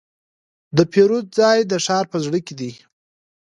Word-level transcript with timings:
د 0.77 0.79
پیرود 0.91 1.25
ځای 1.39 1.59
د 1.71 1.73
ښار 1.85 2.05
په 2.11 2.17
زړه 2.25 2.39
کې 2.45 2.53
دی. 2.59 2.71